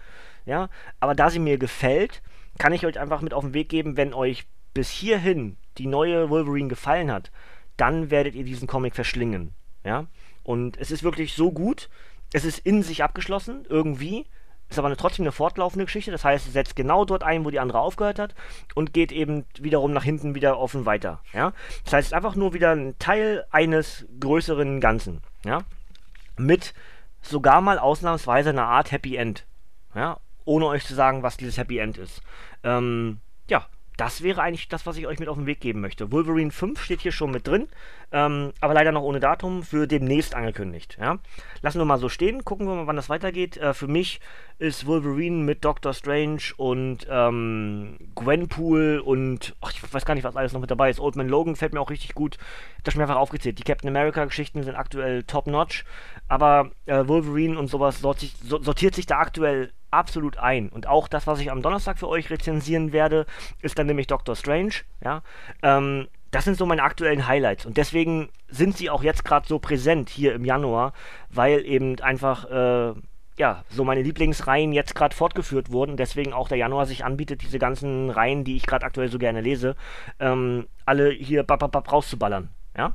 Ja, 0.44 0.68
aber 0.98 1.14
da 1.14 1.30
sie 1.30 1.38
mir 1.38 1.56
gefällt, 1.56 2.22
kann 2.58 2.72
ich 2.72 2.84
euch 2.84 2.98
einfach 2.98 3.20
mit 3.20 3.32
auf 3.32 3.44
den 3.44 3.54
Weg 3.54 3.68
geben, 3.68 3.96
wenn 3.96 4.12
euch 4.12 4.46
bis 4.74 4.90
hierhin 4.90 5.56
die 5.78 5.86
neue 5.86 6.30
Wolverine 6.30 6.68
gefallen 6.68 7.10
hat, 7.10 7.30
dann 7.76 8.10
werdet 8.10 8.34
ihr 8.34 8.44
diesen 8.44 8.66
Comic 8.66 8.94
verschlingen. 8.94 9.52
Ja, 9.84 10.06
und 10.42 10.76
es 10.78 10.90
ist 10.90 11.02
wirklich 11.02 11.34
so 11.34 11.52
gut. 11.52 11.88
Es 12.32 12.44
ist 12.44 12.58
in 12.58 12.82
sich 12.82 13.02
abgeschlossen, 13.02 13.64
irgendwie 13.68 14.26
ist 14.72 14.78
aber 14.78 14.88
eine, 14.88 14.96
trotzdem 14.96 15.24
eine 15.24 15.32
fortlaufende 15.32 15.84
Geschichte. 15.84 16.10
Das 16.10 16.24
heißt, 16.24 16.46
es 16.46 16.52
setzt 16.52 16.76
genau 16.76 17.04
dort 17.04 17.22
ein, 17.22 17.44
wo 17.44 17.50
die 17.50 17.60
andere 17.60 17.80
aufgehört 17.80 18.18
hat 18.18 18.34
und 18.74 18.92
geht 18.92 19.12
eben 19.12 19.44
wiederum 19.58 19.92
nach 19.92 20.04
hinten 20.04 20.34
wieder 20.34 20.58
offen 20.58 20.86
weiter. 20.86 21.20
Ja? 21.32 21.52
Das 21.84 21.92
heißt, 21.92 22.06
es 22.06 22.12
ist 22.12 22.14
einfach 22.14 22.34
nur 22.34 22.54
wieder 22.54 22.72
ein 22.72 22.98
Teil 22.98 23.44
eines 23.50 24.06
größeren 24.20 24.80
Ganzen. 24.80 25.22
Ja? 25.44 25.60
Mit 26.36 26.74
sogar 27.20 27.60
mal 27.60 27.78
ausnahmsweise 27.78 28.50
einer 28.50 28.66
Art 28.66 28.92
Happy 28.92 29.16
End. 29.16 29.46
Ja? 29.94 30.18
Ohne 30.44 30.66
euch 30.66 30.84
zu 30.84 30.94
sagen, 30.94 31.22
was 31.22 31.36
dieses 31.36 31.56
Happy 31.56 31.78
End 31.78 31.98
ist. 31.98 32.22
Ähm, 32.64 33.18
ja, 33.48 33.66
das 33.96 34.22
wäre 34.22 34.42
eigentlich 34.42 34.68
das, 34.68 34.86
was 34.86 34.96
ich 34.96 35.06
euch 35.06 35.18
mit 35.18 35.28
auf 35.28 35.36
den 35.36 35.46
Weg 35.46 35.60
geben 35.60 35.80
möchte. 35.80 36.10
Wolverine 36.10 36.50
5 36.50 36.82
steht 36.82 37.02
hier 37.02 37.12
schon 37.12 37.30
mit 37.30 37.46
drin, 37.46 37.68
ähm, 38.10 38.52
aber 38.60 38.74
leider 38.74 38.90
noch 38.90 39.02
ohne 39.02 39.20
Datum, 39.20 39.62
für 39.62 39.86
demnächst 39.86 40.34
angekündigt. 40.34 40.96
Ja? 41.00 41.18
Lassen 41.60 41.78
wir 41.78 41.84
mal 41.84 41.98
so 41.98 42.08
stehen, 42.08 42.44
gucken 42.44 42.66
wir 42.66 42.74
mal, 42.74 42.86
wann 42.86 42.96
das 42.96 43.10
weitergeht. 43.10 43.58
Äh, 43.58 43.74
für 43.74 43.88
mich 43.88 44.20
ist 44.62 44.86
Wolverine 44.86 45.42
mit 45.42 45.64
Doctor 45.64 45.92
Strange 45.92 46.40
und 46.56 47.04
ähm, 47.10 47.98
Gwenpool 48.14 49.02
und 49.04 49.56
ach, 49.60 49.72
ich 49.72 49.92
weiß 49.92 50.04
gar 50.04 50.14
nicht, 50.14 50.22
was 50.22 50.36
alles 50.36 50.52
noch 50.52 50.60
mit 50.60 50.70
dabei 50.70 50.88
ist. 50.88 51.00
Old 51.00 51.16
Man 51.16 51.28
Logan 51.28 51.56
fällt 51.56 51.72
mir 51.72 51.80
auch 51.80 51.90
richtig 51.90 52.14
gut. 52.14 52.38
Das 52.84 52.94
ist 52.94 52.96
mir 52.96 53.02
einfach 53.02 53.16
aufgezählt. 53.16 53.58
Die 53.58 53.64
Captain 53.64 53.88
America-Geschichten 53.88 54.62
sind 54.62 54.76
aktuell 54.76 55.24
top-notch, 55.24 55.84
aber 56.28 56.70
äh, 56.86 57.08
Wolverine 57.08 57.58
und 57.58 57.66
sowas 57.66 58.00
sortiert 58.00 58.94
sich 58.94 59.06
da 59.06 59.18
aktuell 59.18 59.72
absolut 59.90 60.38
ein. 60.38 60.68
Und 60.68 60.86
auch 60.86 61.08
das, 61.08 61.26
was 61.26 61.40
ich 61.40 61.50
am 61.50 61.60
Donnerstag 61.60 61.98
für 61.98 62.08
euch 62.08 62.30
rezensieren 62.30 62.92
werde, 62.92 63.26
ist 63.62 63.80
dann 63.80 63.88
nämlich 63.88 64.06
Doctor 64.06 64.36
Strange. 64.36 64.74
Ja, 65.02 65.22
ähm, 65.64 66.06
das 66.30 66.44
sind 66.44 66.56
so 66.56 66.66
meine 66.66 66.84
aktuellen 66.84 67.26
Highlights. 67.26 67.66
Und 67.66 67.78
deswegen 67.78 68.28
sind 68.48 68.76
sie 68.76 68.90
auch 68.90 69.02
jetzt 69.02 69.24
gerade 69.24 69.48
so 69.48 69.58
präsent 69.58 70.08
hier 70.08 70.34
im 70.34 70.44
Januar, 70.44 70.92
weil 71.30 71.66
eben 71.66 71.98
einfach 72.00 72.44
äh, 72.44 72.94
ja, 73.38 73.64
so 73.70 73.84
meine 73.84 74.02
Lieblingsreihen 74.02 74.72
jetzt 74.72 74.94
gerade 74.94 75.16
fortgeführt 75.16 75.70
wurden, 75.72 75.96
deswegen 75.96 76.32
auch 76.32 76.48
der 76.48 76.58
Januar 76.58 76.86
sich 76.86 77.04
anbietet, 77.04 77.42
diese 77.42 77.58
ganzen 77.58 78.10
Reihen, 78.10 78.44
die 78.44 78.56
ich 78.56 78.66
gerade 78.66 78.84
aktuell 78.84 79.08
so 79.08 79.18
gerne 79.18 79.40
lese, 79.40 79.74
ähm, 80.20 80.66
alle 80.84 81.10
hier 81.10 81.42
bap, 81.42 81.60
bap, 81.60 81.72
bap, 81.72 81.90
rauszuballern. 81.90 82.50
Ja? 82.76 82.94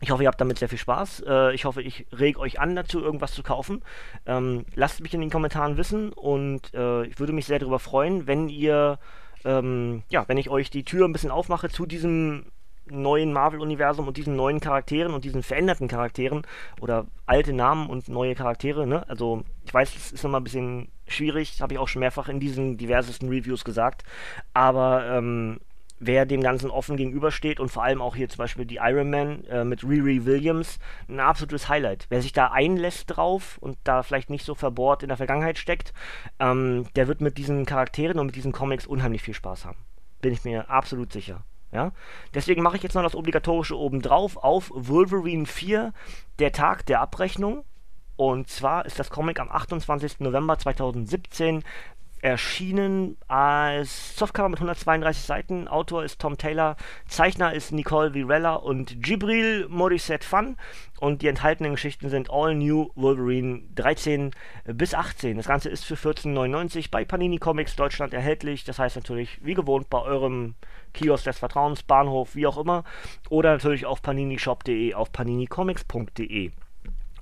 Ich 0.00 0.10
hoffe, 0.10 0.22
ihr 0.22 0.28
habt 0.28 0.40
damit 0.40 0.58
sehr 0.58 0.68
viel 0.68 0.78
Spaß. 0.78 1.24
Äh, 1.26 1.54
ich 1.54 1.64
hoffe, 1.64 1.82
ich 1.82 2.06
reg 2.12 2.38
euch 2.38 2.60
an 2.60 2.76
dazu, 2.76 3.00
irgendwas 3.00 3.32
zu 3.32 3.42
kaufen. 3.42 3.82
Ähm, 4.26 4.64
lasst 4.74 5.00
mich 5.00 5.14
in 5.14 5.20
den 5.20 5.30
Kommentaren 5.30 5.76
wissen 5.76 6.12
und 6.12 6.72
äh, 6.74 7.04
ich 7.04 7.18
würde 7.18 7.32
mich 7.32 7.46
sehr 7.46 7.58
darüber 7.58 7.78
freuen, 7.78 8.26
wenn 8.26 8.48
ihr, 8.48 8.98
ähm, 9.44 10.02
ja, 10.08 10.24
wenn 10.28 10.38
ich 10.38 10.50
euch 10.50 10.70
die 10.70 10.84
Tür 10.84 11.06
ein 11.06 11.12
bisschen 11.12 11.30
aufmache 11.30 11.68
zu 11.68 11.86
diesem 11.86 12.46
neuen 12.90 13.32
Marvel-Universum 13.32 14.06
und 14.06 14.16
diesen 14.16 14.36
neuen 14.36 14.60
Charakteren 14.60 15.14
und 15.14 15.24
diesen 15.24 15.42
veränderten 15.42 15.88
Charakteren 15.88 16.42
oder 16.80 17.06
alte 17.26 17.52
Namen 17.52 17.88
und 17.88 18.08
neue 18.08 18.34
Charaktere. 18.34 18.86
Ne? 18.86 19.08
Also 19.08 19.42
ich 19.64 19.72
weiß, 19.72 19.94
es 19.94 20.12
ist 20.12 20.22
nochmal 20.22 20.40
ein 20.40 20.44
bisschen 20.44 20.88
schwierig, 21.06 21.60
habe 21.60 21.74
ich 21.74 21.78
auch 21.78 21.88
schon 21.88 22.00
mehrfach 22.00 22.28
in 22.28 22.40
diesen 22.40 22.76
diversesten 22.76 23.28
Reviews 23.28 23.64
gesagt. 23.64 24.04
Aber 24.54 25.06
ähm, 25.06 25.60
wer 26.00 26.26
dem 26.26 26.42
Ganzen 26.42 26.70
offen 26.70 26.96
gegenübersteht 26.96 27.60
und 27.60 27.70
vor 27.70 27.84
allem 27.84 28.00
auch 28.00 28.16
hier 28.16 28.28
zum 28.28 28.38
Beispiel 28.38 28.64
die 28.64 28.76
Iron 28.76 29.10
Man 29.10 29.44
äh, 29.44 29.64
mit 29.64 29.82
Riri 29.84 30.24
Williams, 30.24 30.78
ein 31.08 31.20
absolutes 31.20 31.68
Highlight. 31.68 32.06
Wer 32.08 32.22
sich 32.22 32.32
da 32.32 32.48
einlässt 32.48 33.04
drauf 33.08 33.58
und 33.60 33.78
da 33.84 34.02
vielleicht 34.02 34.30
nicht 34.30 34.44
so 34.44 34.54
verbohrt 34.54 35.02
in 35.02 35.08
der 35.08 35.16
Vergangenheit 35.16 35.58
steckt, 35.58 35.92
ähm, 36.38 36.86
der 36.96 37.08
wird 37.08 37.20
mit 37.20 37.38
diesen 37.38 37.66
Charakteren 37.66 38.18
und 38.18 38.26
mit 38.26 38.36
diesen 38.36 38.52
Comics 38.52 38.86
unheimlich 38.86 39.22
viel 39.22 39.34
Spaß 39.34 39.64
haben. 39.64 39.78
Bin 40.20 40.32
ich 40.32 40.44
mir 40.44 40.70
absolut 40.70 41.12
sicher. 41.12 41.44
Ja? 41.72 41.92
Deswegen 42.34 42.62
mache 42.62 42.76
ich 42.76 42.82
jetzt 42.82 42.94
noch 42.94 43.02
das 43.02 43.14
Obligatorische 43.14 43.76
obendrauf 43.76 44.36
auf 44.36 44.70
Wolverine 44.74 45.46
4, 45.46 45.92
der 46.38 46.52
Tag 46.52 46.86
der 46.86 47.00
Abrechnung. 47.00 47.64
Und 48.16 48.48
zwar 48.48 48.84
ist 48.86 48.98
das 48.98 49.10
Comic 49.10 49.38
am 49.38 49.50
28. 49.50 50.20
November 50.20 50.58
2017 50.58 51.62
erschienen 52.20 53.16
als 53.28 54.16
Softcover 54.16 54.48
mit 54.48 54.58
132 54.58 55.24
Seiten. 55.24 55.68
Autor 55.68 56.04
ist 56.04 56.20
Tom 56.20 56.36
Taylor, 56.36 56.76
Zeichner 57.06 57.52
ist 57.52 57.72
Nicole 57.72 58.14
Virella 58.14 58.54
und 58.54 59.02
Gibril 59.02 59.66
Morissette 59.68 60.26
Fun. 60.26 60.56
Und 61.00 61.22
die 61.22 61.28
enthaltenen 61.28 61.72
Geschichten 61.72 62.08
sind 62.08 62.30
All 62.30 62.54
New 62.54 62.90
Wolverine 62.96 63.62
13 63.76 64.32
bis 64.64 64.94
18. 64.94 65.36
Das 65.36 65.46
Ganze 65.46 65.68
ist 65.68 65.84
für 65.84 65.94
14,99 65.94 66.90
bei 66.90 67.04
Panini 67.04 67.38
Comics 67.38 67.76
Deutschland 67.76 68.12
erhältlich. 68.12 68.64
Das 68.64 68.78
heißt 68.78 68.96
natürlich, 68.96 69.38
wie 69.44 69.54
gewohnt, 69.54 69.88
bei 69.90 70.00
eurem 70.00 70.54
Kiosk 70.94 71.24
des 71.24 71.38
Vertrauens, 71.38 71.82
Bahnhof, 71.82 72.34
wie 72.34 72.46
auch 72.46 72.58
immer. 72.58 72.84
Oder 73.30 73.52
natürlich 73.52 73.86
auf 73.86 74.02
paninishop.de, 74.02 74.94
auf 74.94 75.12
paninicomics.de. 75.12 76.52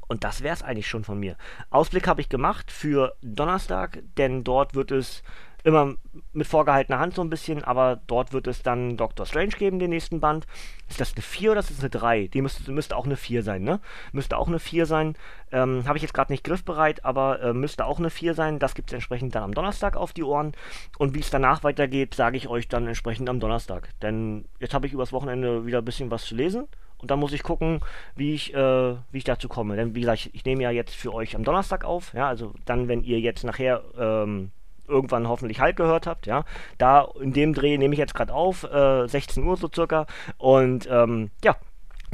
Und 0.08 0.25
das 0.25 0.42
wäre 0.42 0.54
es 0.54 0.62
eigentlich 0.62 0.88
schon 0.88 1.04
von 1.04 1.18
mir. 1.18 1.36
Ausblick 1.70 2.06
habe 2.06 2.20
ich 2.20 2.28
gemacht 2.28 2.70
für 2.70 3.14
Donnerstag, 3.22 4.02
denn 4.16 4.44
dort 4.44 4.75
wird 4.75 4.90
es 4.90 5.22
immer 5.66 5.94
mit 6.32 6.46
vorgehaltener 6.46 7.00
Hand 7.00 7.16
so 7.16 7.22
ein 7.22 7.28
bisschen, 7.28 7.64
aber 7.64 8.00
dort 8.06 8.32
wird 8.32 8.46
es 8.46 8.62
dann 8.62 8.96
Doctor 8.96 9.26
Strange 9.26 9.48
geben, 9.48 9.80
den 9.80 9.90
nächsten 9.90 10.20
Band. 10.20 10.46
Ist 10.88 11.00
das 11.00 11.12
eine 11.14 11.22
4 11.22 11.50
oder 11.50 11.60
ist 11.60 11.70
das 11.70 11.80
eine 11.80 11.90
3? 11.90 12.28
Die 12.28 12.40
müsste, 12.40 12.70
müsste 12.70 12.96
auch 12.96 13.04
eine 13.04 13.16
4 13.16 13.42
sein, 13.42 13.64
ne? 13.64 13.80
Müsste 14.12 14.38
auch 14.38 14.46
eine 14.46 14.60
4 14.60 14.86
sein. 14.86 15.16
Ähm, 15.50 15.82
Habe 15.88 15.98
ich 15.98 16.02
jetzt 16.02 16.14
gerade 16.14 16.32
nicht 16.32 16.44
griffbereit, 16.44 17.04
aber 17.04 17.42
äh, 17.42 17.52
müsste 17.52 17.84
auch 17.84 17.98
eine 17.98 18.10
4 18.10 18.34
sein. 18.34 18.60
Das 18.60 18.76
gibt 18.76 18.90
es 18.90 18.94
entsprechend 18.94 19.34
dann 19.34 19.42
am 19.42 19.54
Donnerstag 19.54 19.96
auf 19.96 20.12
die 20.12 20.22
Ohren. 20.22 20.52
Und 20.98 21.16
wie 21.16 21.20
es 21.20 21.30
danach 21.30 21.64
weitergeht, 21.64 22.14
sage 22.14 22.36
ich 22.36 22.46
euch 22.46 22.68
dann 22.68 22.86
entsprechend 22.86 23.28
am 23.28 23.40
Donnerstag. 23.40 23.88
Denn 24.02 24.44
jetzt 24.60 24.72
habe 24.72 24.86
ich 24.86 24.92
übers 24.92 25.12
Wochenende 25.12 25.66
wieder 25.66 25.78
ein 25.78 25.84
bisschen 25.84 26.12
was 26.12 26.26
zu 26.26 26.36
lesen. 26.36 26.68
Und 26.98 27.10
dann 27.10 27.18
muss 27.18 27.32
ich 27.32 27.42
gucken, 27.42 27.80
wie 28.14 28.34
ich, 28.34 28.54
äh, 28.54 28.94
wie 29.10 29.18
ich 29.18 29.24
dazu 29.24 29.48
komme. 29.48 29.76
Denn 29.76 29.94
wie 29.94 30.00
gesagt, 30.00 30.30
ich 30.32 30.44
nehme 30.44 30.62
ja 30.62 30.70
jetzt 30.70 30.94
für 30.94 31.12
euch 31.12 31.36
am 31.36 31.44
Donnerstag 31.44 31.84
auf. 31.84 32.14
Ja, 32.14 32.28
also 32.28 32.54
dann, 32.64 32.88
wenn 32.88 33.02
ihr 33.02 33.20
jetzt 33.20 33.44
nachher 33.44 33.82
ähm, 33.98 34.50
irgendwann 34.88 35.28
hoffentlich 35.28 35.60
halt 35.60 35.76
gehört 35.76 36.06
habt, 36.06 36.26
ja. 36.26 36.44
Da 36.78 37.08
in 37.20 37.32
dem 37.32 37.54
Dreh 37.54 37.76
nehme 37.76 37.94
ich 37.94 37.98
jetzt 37.98 38.14
gerade 38.14 38.32
auf, 38.32 38.64
äh, 38.64 39.06
16 39.06 39.44
Uhr 39.44 39.56
so 39.56 39.68
circa. 39.72 40.06
Und 40.38 40.88
ähm, 40.90 41.30
ja, 41.44 41.56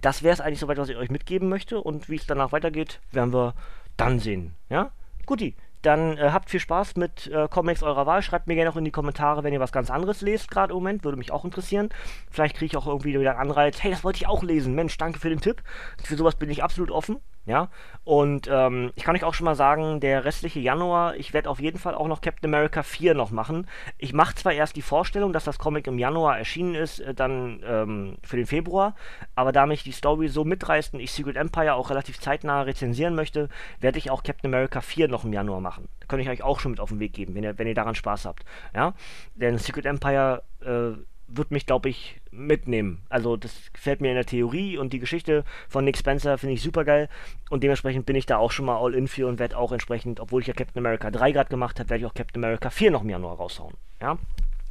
das 0.00 0.22
wäre 0.22 0.32
es 0.32 0.40
eigentlich 0.40 0.60
soweit, 0.60 0.78
was 0.78 0.88
ich 0.88 0.96
euch 0.96 1.10
mitgeben 1.10 1.48
möchte. 1.48 1.80
Und 1.80 2.08
wie 2.08 2.16
es 2.16 2.26
danach 2.26 2.52
weitergeht, 2.52 3.00
werden 3.12 3.32
wir 3.32 3.54
dann 3.96 4.18
sehen. 4.18 4.54
Ja, 4.68 4.90
guti. 5.26 5.54
Dann 5.82 6.16
äh, 6.16 6.30
habt 6.32 6.50
viel 6.50 6.60
Spaß 6.60 6.96
mit 6.96 7.26
äh, 7.26 7.48
Comics 7.48 7.82
eurer 7.82 8.06
Wahl. 8.06 8.22
Schreibt 8.22 8.46
mir 8.46 8.54
gerne 8.54 8.70
auch 8.70 8.76
in 8.76 8.84
die 8.84 8.90
Kommentare, 8.90 9.44
wenn 9.44 9.52
ihr 9.52 9.60
was 9.60 9.72
ganz 9.72 9.90
anderes 9.90 10.20
lest, 10.20 10.50
gerade 10.50 10.72
im 10.72 10.78
Moment. 10.78 11.04
Würde 11.04 11.18
mich 11.18 11.32
auch 11.32 11.44
interessieren. 11.44 11.90
Vielleicht 12.30 12.56
kriege 12.56 12.66
ich 12.66 12.76
auch 12.76 12.86
irgendwie 12.86 13.18
wieder 13.18 13.32
einen 13.32 13.50
Anreiz. 13.50 13.82
Hey, 13.82 13.90
das 13.90 14.04
wollte 14.04 14.18
ich 14.18 14.28
auch 14.28 14.42
lesen. 14.42 14.74
Mensch, 14.74 14.96
danke 14.96 15.18
für 15.18 15.28
den 15.28 15.40
Tipp. 15.40 15.62
Für 16.02 16.16
sowas 16.16 16.36
bin 16.36 16.50
ich 16.50 16.62
absolut 16.62 16.90
offen. 16.90 17.18
Ja, 17.44 17.70
und 18.04 18.48
ähm, 18.48 18.92
ich 18.94 19.02
kann 19.02 19.16
euch 19.16 19.24
auch 19.24 19.34
schon 19.34 19.46
mal 19.46 19.56
sagen, 19.56 19.98
der 19.98 20.24
restliche 20.24 20.60
Januar, 20.60 21.16
ich 21.16 21.32
werde 21.32 21.50
auf 21.50 21.58
jeden 21.58 21.78
Fall 21.80 21.96
auch 21.96 22.06
noch 22.06 22.20
Captain 22.20 22.48
America 22.48 22.84
4 22.84 23.14
noch 23.14 23.32
machen. 23.32 23.66
Ich 23.98 24.12
mache 24.12 24.36
zwar 24.36 24.52
erst 24.52 24.76
die 24.76 24.82
Vorstellung, 24.82 25.32
dass 25.32 25.42
das 25.42 25.58
Comic 25.58 25.88
im 25.88 25.98
Januar 25.98 26.38
erschienen 26.38 26.76
ist, 26.76 27.00
äh, 27.00 27.14
dann 27.14 27.60
ähm, 27.66 28.16
für 28.22 28.36
den 28.36 28.46
Februar, 28.46 28.94
aber 29.34 29.50
da 29.50 29.66
mich 29.66 29.82
die 29.82 29.90
Story 29.90 30.28
so 30.28 30.44
mitreißt 30.44 30.94
und 30.94 31.00
ich 31.00 31.10
Secret 31.10 31.34
Empire 31.36 31.74
auch 31.74 31.90
relativ 31.90 32.20
zeitnah 32.20 32.62
rezensieren 32.62 33.16
möchte, 33.16 33.48
werde 33.80 33.98
ich 33.98 34.12
auch 34.12 34.22
Captain 34.22 34.48
America 34.48 34.80
4 34.80 35.08
noch 35.08 35.24
im 35.24 35.32
Januar 35.32 35.60
machen. 35.60 35.71
Da 36.00 36.06
könnte 36.06 36.22
ich 36.22 36.30
euch 36.30 36.42
auch 36.42 36.60
schon 36.60 36.72
mit 36.72 36.80
auf 36.80 36.90
den 36.90 37.00
Weg 37.00 37.12
geben, 37.12 37.34
wenn 37.34 37.44
ihr, 37.44 37.58
wenn 37.58 37.66
ihr 37.66 37.74
daran 37.74 37.94
Spaß 37.94 38.24
habt. 38.26 38.44
Ja, 38.74 38.94
denn 39.34 39.58
Secret 39.58 39.86
Empire 39.86 40.42
äh, 40.60 40.98
wird 41.36 41.50
mich, 41.50 41.66
glaube 41.66 41.88
ich, 41.88 42.20
mitnehmen. 42.30 43.02
Also 43.08 43.36
das 43.36 43.72
gefällt 43.72 44.00
mir 44.00 44.08
in 44.08 44.16
der 44.16 44.26
Theorie 44.26 44.78
und 44.78 44.92
die 44.92 44.98
Geschichte 44.98 45.44
von 45.68 45.84
Nick 45.84 45.96
Spencer 45.96 46.38
finde 46.38 46.54
ich 46.54 46.62
super 46.62 46.84
geil 46.84 47.08
und 47.50 47.62
dementsprechend 47.62 48.06
bin 48.06 48.16
ich 48.16 48.26
da 48.26 48.36
auch 48.36 48.50
schon 48.50 48.66
mal 48.66 48.76
all 48.76 48.94
in 48.94 49.08
für 49.08 49.26
und 49.28 49.38
werde 49.38 49.56
auch 49.56 49.72
entsprechend, 49.72 50.20
obwohl 50.20 50.42
ich 50.42 50.48
ja 50.48 50.54
Captain 50.54 50.78
America 50.78 51.10
3 51.10 51.32
gerade 51.32 51.50
gemacht 51.50 51.78
habe, 51.78 51.90
werde 51.90 52.00
ich 52.04 52.06
auch 52.06 52.14
Captain 52.14 52.42
America 52.42 52.70
4 52.70 52.90
noch 52.90 53.02
im 53.02 53.10
Januar 53.10 53.36
raushauen. 53.36 53.74
Ja. 54.00 54.18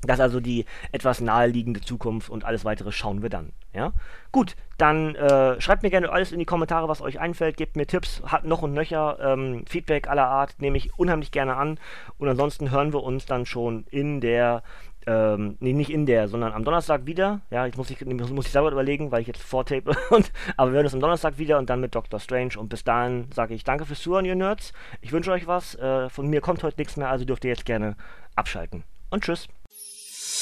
Das 0.02 0.18
ist 0.18 0.22
also 0.22 0.40
die 0.40 0.66
etwas 0.92 1.22
naheliegende 1.22 1.82
Zukunft 1.82 2.30
und 2.30 2.44
alles 2.44 2.66
weitere 2.66 2.92
schauen 2.92 3.22
wir 3.22 3.30
dann. 3.30 3.52
Ja? 3.74 3.94
Gut, 4.32 4.56
dann 4.78 5.16
äh, 5.16 5.60
schreibt 5.62 5.84
mir 5.84 5.90
gerne 5.90 6.12
alles 6.12 6.32
in 6.32 6.40
die 6.40 6.46
Kommentare, 6.46 6.88
was 6.88 7.02
euch 7.02 7.20
einfällt, 7.20 7.58
gebt 7.58 7.76
mir 7.76 7.86
Tipps, 7.86 8.22
hat 8.26 8.46
noch 8.46 8.62
und 8.62 8.74
nöcher, 8.74 9.18
ähm, 9.22 9.64
Feedback 9.68 10.08
aller 10.08 10.28
Art, 10.28 10.56
nehme 10.60 10.78
ich 10.78 10.98
unheimlich 10.98 11.32
gerne 11.32 11.56
an. 11.56 11.80
Und 12.18 12.28
ansonsten 12.28 12.72
hören 12.72 12.94
wir 12.94 13.04
uns 13.04 13.26
dann 13.26 13.46
schon 13.46 13.86
in 13.92 14.22
der 14.22 14.64
ähm, 15.08 15.58
nee, 15.60 15.74
nicht 15.74 15.90
in 15.90 16.06
der, 16.06 16.28
sondern 16.28 16.54
am 16.54 16.64
Donnerstag 16.64 17.06
wieder. 17.06 17.42
Ja, 17.50 17.66
jetzt 17.66 17.78
muss 17.78 17.90
ich, 17.90 18.06
muss 18.06 18.46
ich 18.46 18.52
selber 18.52 18.72
überlegen, 18.72 19.12
weil 19.12 19.22
ich 19.22 19.28
jetzt 19.28 19.42
vortape. 19.42 19.92
Und, 20.10 20.32
aber 20.58 20.72
wir 20.72 20.76
hören 20.76 20.86
uns 20.86 20.94
am 20.94 21.00
Donnerstag 21.00 21.38
wieder 21.38 21.58
und 21.58 21.70
dann 21.70 21.82
mit 21.82 21.96
Doctor 21.96 22.20
Strange. 22.20 22.58
Und 22.58 22.70
bis 22.70 22.84
dahin 22.84 23.28
sage 23.34 23.54
ich 23.54 23.64
danke 23.64 23.86
fürs 23.86 24.02
Zuhören, 24.02 24.26
ihr 24.26 24.36
Nerds. 24.36 24.74
Ich 25.02 25.12
wünsche 25.12 25.32
euch 25.32 25.48
was. 25.48 25.76
Äh, 25.76 26.10
von 26.10 26.28
mir 26.28 26.42
kommt 26.42 26.64
heute 26.64 26.80
nichts 26.80 26.98
mehr, 26.98 27.10
also 27.10 27.26
dürft 27.26 27.46
ihr 27.46 27.50
jetzt 27.50 27.66
gerne 27.66 27.96
abschalten. 28.36 28.84
Und 29.10 29.24
tschüss. 29.24 29.48